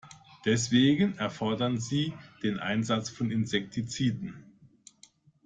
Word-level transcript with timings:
Deswegen 0.45 1.15
erfordern 1.19 1.79
sie 1.79 2.13
den 2.41 2.57
Einsatz 2.57 3.11
von 3.11 3.29
Insektiziden. 3.29 4.51